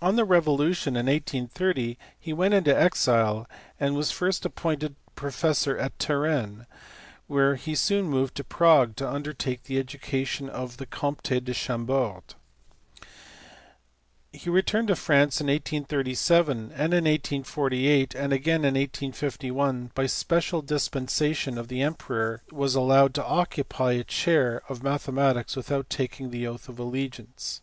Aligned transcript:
On 0.00 0.16
the 0.16 0.24
revolution 0.24 0.96
in 0.96 1.04
1830 1.04 1.98
he 2.18 2.32
went 2.32 2.54
into 2.54 2.74
exile, 2.74 3.46
and 3.78 3.94
was 3.94 4.10
first 4.10 4.46
appointed 4.46 4.96
professor 5.14 5.76
at 5.76 5.98
Turin, 5.98 6.64
whence 7.26 7.64
he 7.66 7.74
soon 7.74 8.06
moved 8.06 8.36
to 8.36 8.42
Prague 8.44 8.96
to 8.96 9.06
undertake 9.06 9.64
the 9.64 9.78
education 9.78 10.48
of 10.48 10.78
the 10.78 10.86
Comte 10.86 11.24
de 11.44 11.52
Chambord. 11.52 12.36
He 14.32 14.48
returned 14.48 14.88
to 14.88 14.96
France 14.96 15.42
in 15.42 15.48
1837; 15.48 16.70
and 16.72 16.94
in 16.94 17.04
1848, 17.04 18.14
and 18.14 18.32
again 18.32 18.60
in 18.64 18.76
1851, 18.78 19.90
by 19.94 20.06
special 20.06 20.62
dispensation 20.62 21.58
of 21.58 21.68
the 21.68 21.82
emperor 21.82 22.40
was 22.50 22.74
allowed 22.74 23.12
to 23.12 23.26
occupy 23.26 23.92
a 23.92 24.04
chair 24.04 24.62
of 24.70 24.82
mathematics 24.82 25.54
without 25.54 25.90
taking 25.90 26.30
the 26.30 26.46
oath 26.46 26.70
of 26.70 26.78
allegiance. 26.78 27.60